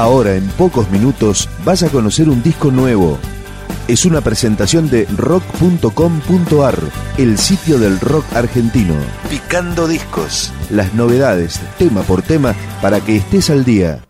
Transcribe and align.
Ahora, 0.00 0.34
en 0.34 0.48
pocos 0.52 0.90
minutos, 0.90 1.46
vas 1.62 1.82
a 1.82 1.90
conocer 1.90 2.30
un 2.30 2.42
disco 2.42 2.70
nuevo. 2.70 3.18
Es 3.86 4.06
una 4.06 4.22
presentación 4.22 4.88
de 4.88 5.04
rock.com.ar, 5.14 6.78
el 7.18 7.36
sitio 7.36 7.78
del 7.78 8.00
rock 8.00 8.24
argentino. 8.32 8.94
Picando 9.28 9.86
discos. 9.86 10.54
Las 10.70 10.94
novedades, 10.94 11.60
tema 11.76 12.00
por 12.00 12.22
tema, 12.22 12.54
para 12.80 13.02
que 13.02 13.16
estés 13.16 13.50
al 13.50 13.62
día. 13.66 14.02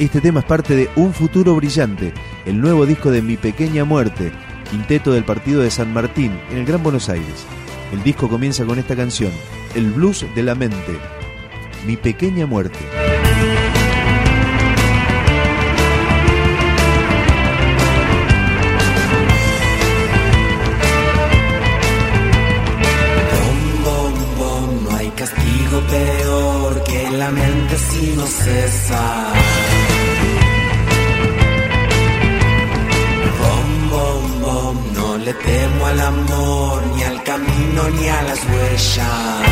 Este 0.00 0.20
tema 0.20 0.40
es 0.40 0.46
parte 0.46 0.74
de 0.74 0.90
Un 0.96 1.14
Futuro 1.14 1.54
Brillante, 1.54 2.12
el 2.44 2.60
nuevo 2.60 2.86
disco 2.86 3.12
de 3.12 3.22
Mi 3.22 3.36
Pequeña 3.36 3.84
Muerte, 3.84 4.32
quinteto 4.68 5.12
del 5.12 5.22
partido 5.22 5.62
de 5.62 5.70
San 5.70 5.92
Martín, 5.92 6.32
en 6.50 6.58
el 6.58 6.66
Gran 6.66 6.82
Buenos 6.82 7.08
Aires. 7.08 7.46
El 7.94 8.02
disco 8.02 8.28
comienza 8.28 8.64
con 8.64 8.76
esta 8.80 8.96
canción, 8.96 9.30
El 9.76 9.92
Blues 9.92 10.26
de 10.34 10.42
la 10.42 10.56
Mente, 10.56 10.98
Mi 11.86 11.96
Pequeña 11.96 12.44
Muerte. 12.44 12.80
No 24.82 24.96
hay 24.96 25.08
castigo 25.10 25.80
peor 25.88 26.82
que 26.82 27.10
la 27.12 27.30
mente 27.30 27.76
si 27.78 28.16
no. 28.16 28.26
Temo 35.34 35.86
al 35.86 36.00
amor, 36.00 36.86
ni 36.94 37.02
al 37.02 37.22
camino, 37.22 37.88
ni 37.90 38.08
a 38.08 38.22
las 38.22 38.40
huellas. 38.44 39.42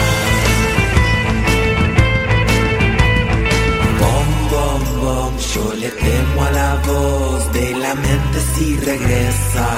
Bom, 4.01 4.29
bom, 4.51 5.01
bom, 5.03 5.39
yo 5.39 5.75
le 5.75 5.89
temo 5.91 6.45
a 6.45 6.51
la 6.51 6.75
voz 6.87 7.53
de 7.53 7.71
la 7.75 7.95
mente 7.95 8.39
si 8.55 8.77
regresa. 8.77 9.69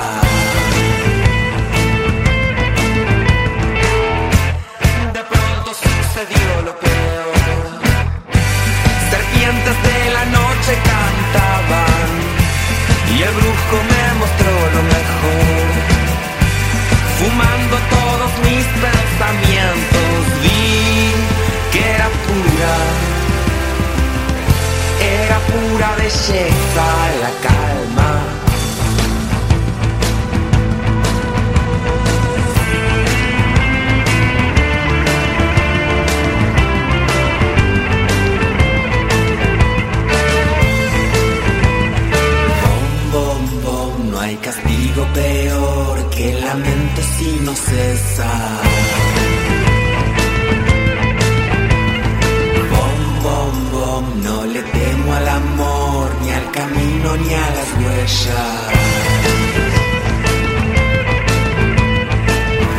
Camino, 57.04 57.16
ni 57.16 57.34
a 57.34 57.50
las 57.50 57.70
huellas. 57.78 58.70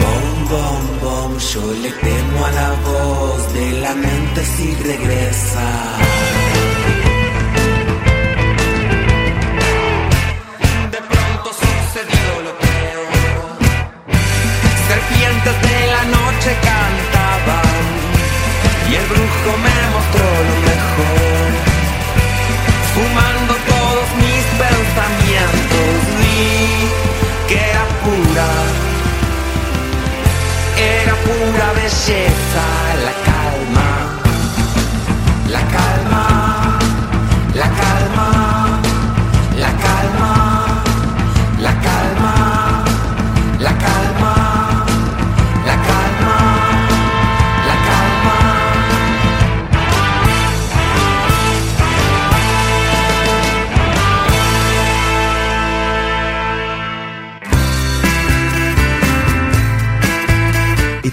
Bom, 0.02 0.50
bom, 0.50 1.00
bom, 1.02 1.38
yo 1.38 1.74
le 1.74 1.92
temo 1.92 2.46
a 2.46 2.52
la 2.52 2.72
voz 2.86 3.54
de 3.54 3.72
la 3.80 3.96
mente 3.96 4.46
si 4.46 4.76
regresa. 4.76 6.45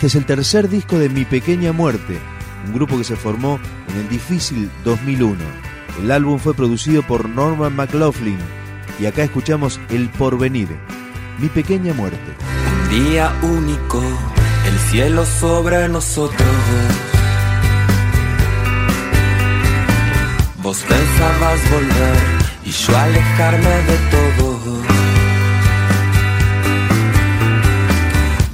Este 0.02 0.08
es 0.08 0.14
el 0.16 0.26
tercer 0.26 0.68
disco 0.68 0.98
de 0.98 1.08
Mi 1.08 1.24
Pequeña 1.24 1.70
Muerte, 1.70 2.18
un 2.66 2.74
grupo 2.74 2.98
que 2.98 3.04
se 3.04 3.14
formó 3.14 3.60
en 3.88 3.98
el 3.98 4.08
difícil 4.08 4.68
2001. 4.82 5.38
El 6.00 6.10
álbum 6.10 6.40
fue 6.40 6.54
producido 6.54 7.04
por 7.04 7.28
Norman 7.28 7.76
McLaughlin 7.76 8.38
y 8.98 9.06
acá 9.06 9.22
escuchamos 9.22 9.78
El 9.90 10.10
Porvenir, 10.10 10.76
Mi 11.38 11.48
Pequeña 11.48 11.94
Muerte. 11.94 12.18
Un 12.90 13.04
día 13.04 13.32
único, 13.42 14.02
el 14.66 14.76
cielo 14.90 15.24
sobre 15.24 15.88
nosotros. 15.88 16.48
Vos 20.64 20.78
pensabas 20.82 21.70
volver 21.70 22.16
y 22.64 22.72
yo 22.72 22.98
alejarme 22.98 23.70
de 23.70 23.96
todo. 24.10 24.61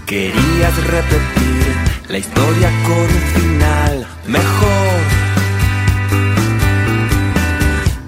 Querías 0.08 0.74
repetir 0.86 1.76
la 2.08 2.16
historia 2.16 2.70
con 2.86 2.96
un 2.96 3.24
final 3.34 4.06
mejor. 4.26 5.00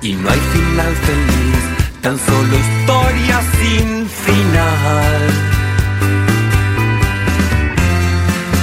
Y 0.00 0.14
no 0.14 0.30
hay 0.30 0.40
final 0.40 0.94
feliz, 0.94 1.62
tan 2.00 2.18
solo 2.18 2.56
historia 2.56 3.42
sin 3.60 4.08
final. 4.08 5.20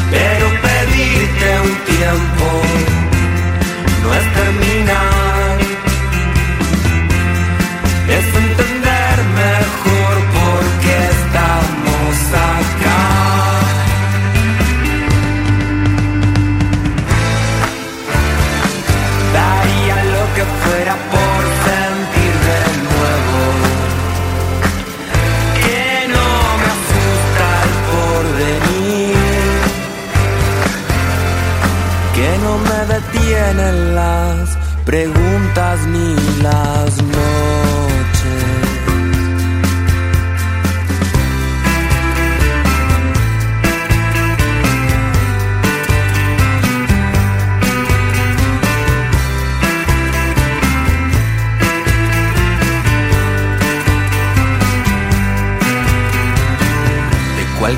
Pero 0.10 0.48
pedirte 0.64 1.60
un 1.62 1.76
tiempo 1.96 2.48
no 4.02 4.14
es 4.16 4.34
terminar, 4.34 5.17
que 20.38 20.44
fuera 20.44 20.96
por 21.14 21.42
sentir 21.68 22.34
de 22.50 22.62
nuevo. 22.88 23.42
Que 25.64 25.86
no 26.16 26.30
me 26.62 26.68
asusta 26.78 27.46
el 27.66 27.74
porvenir, 27.94 29.18
que 32.16 32.30
no 32.46 32.54
me 32.70 32.80
detienen 32.94 33.76
las 33.96 34.44
preguntas 34.86 35.76
ni 35.94 36.10
las 36.44 36.90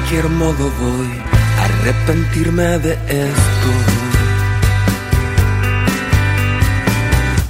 cualquier 0.09 0.31
modo 0.31 0.71
voy 0.81 1.11
a 1.59 1.65
arrepentirme 1.65 2.79
de 2.79 2.93
esto 2.93 3.71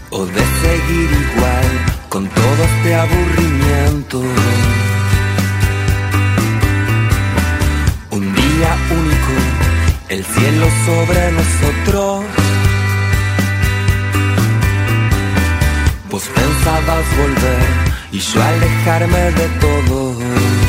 o 0.10 0.26
de 0.26 0.44
seguir 0.62 1.10
igual 1.26 1.68
con 2.10 2.28
todo 2.28 2.64
este 2.70 2.96
aburrimiento. 2.96 4.22
Un 8.12 8.36
día 8.36 8.72
único, 8.92 9.34
el 10.10 10.26
cielo 10.26 10.68
sobre 10.86 11.32
nosotros. 11.32 12.26
Vos 16.12 16.24
pensabas 16.24 17.06
volver 17.18 17.68
y 18.12 18.20
yo 18.20 18.44
alejarme 18.44 19.32
de 19.32 19.48
todo. 19.62 20.69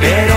Pero 0.00 0.35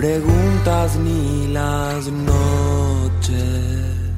preguntas 0.00 0.96
ni 0.96 1.48
las 1.48 2.10
noches. 2.10 4.09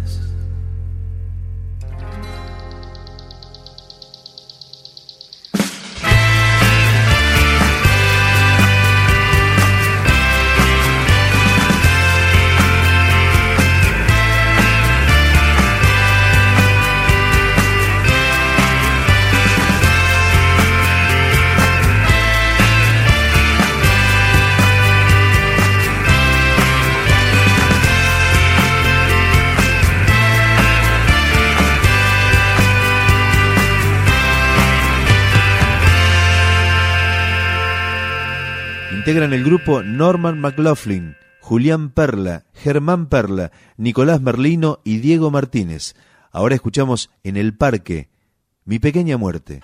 Integran 39.13 39.35
el 39.35 39.45
grupo 39.45 39.83
Norman 39.83 40.41
McLaughlin, 40.41 41.17
Julián 41.43 41.91
Perla, 41.91 42.47
Germán 42.55 43.11
Perla, 43.11 43.53
Nicolás 43.77 44.23
Merlino 44.23 44.81
y 44.85 45.01
Diego 45.01 45.31
Martínez. 45.31 45.95
Ahora 46.31 46.55
escuchamos 46.55 47.11
En 47.23 47.37
el 47.37 47.55
Parque, 47.55 48.09
Mi 48.65 48.79
Pequeña 48.79 49.19
Muerte. 49.19 49.61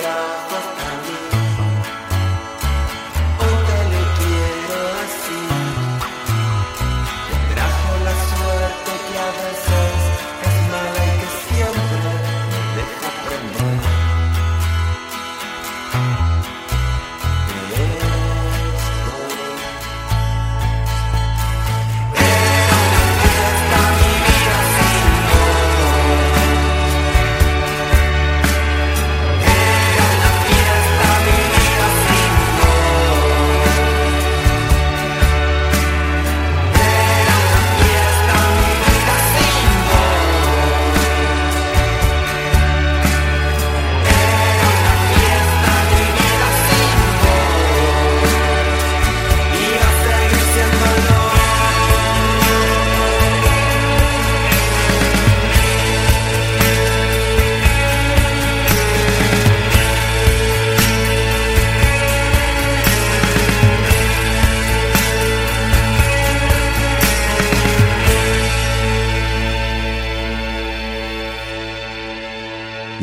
Que 0.00 0.47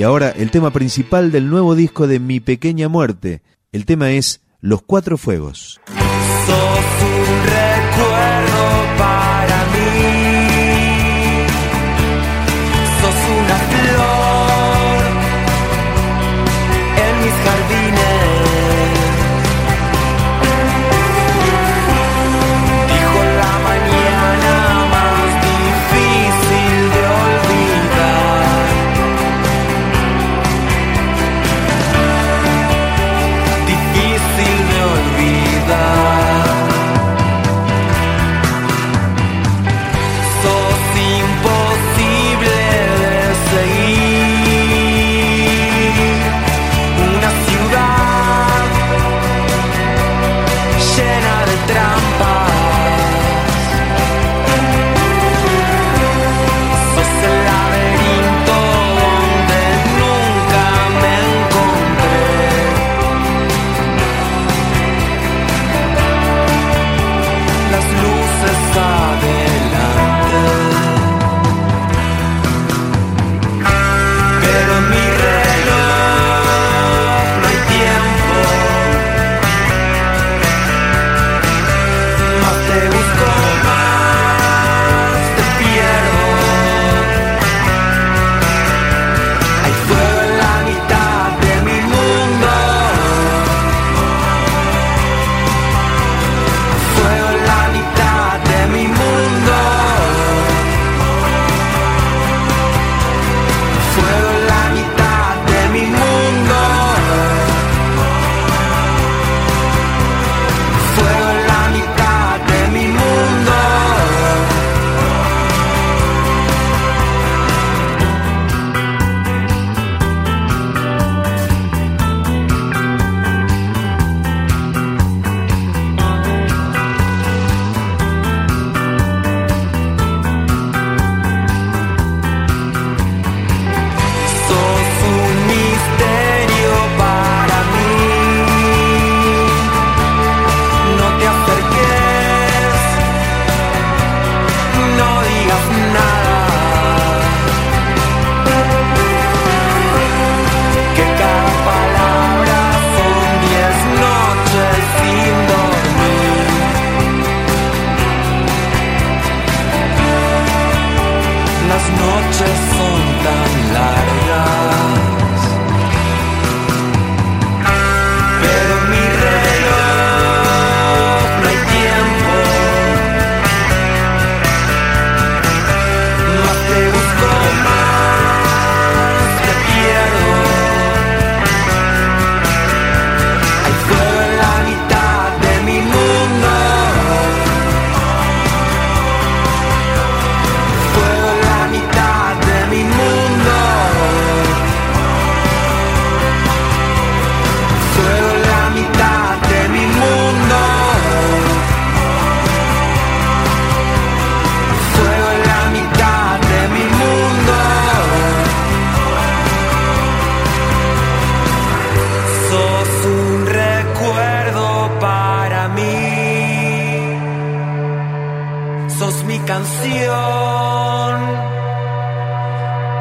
ahora 0.05 0.29
el 0.29 0.51
tema 0.51 0.71
principal 0.71 1.31
del 1.31 1.49
nuevo 1.49 1.75
disco 1.75 2.07
de 2.07 2.19
Mi 2.19 2.39
Pequeña 2.39 2.87
Muerte. 2.87 3.41
El 3.71 3.85
tema 3.85 4.11
es 4.11 4.41
Los 4.61 4.81
Cuatro 4.81 5.17
Fuegos. 5.17 5.81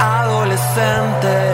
Adolescente. 0.00 1.53